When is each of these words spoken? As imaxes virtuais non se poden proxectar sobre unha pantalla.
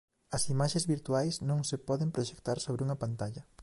As 0.37 0.43
imaxes 0.53 0.87
virtuais 0.93 1.35
non 1.49 1.59
se 1.69 1.77
poden 1.87 2.13
proxectar 2.15 2.57
sobre 2.65 2.83
unha 2.85 3.01
pantalla. 3.03 3.43